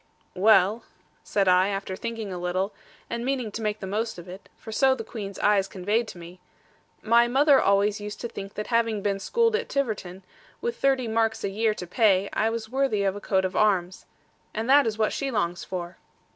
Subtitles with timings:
[0.33, 0.83] 'Well,'
[1.23, 2.73] said I, after thinking a little,
[3.07, 6.17] and meaning to make the most of it, for so the Queen's eyes conveyed to
[6.17, 6.39] me;
[7.03, 10.23] 'my mother always used to think that having been schooled at Tiverton,
[10.59, 14.07] with thirty marks a year to pay, I was worthy of a coat of arms.
[14.55, 15.97] And that is what she longs for.'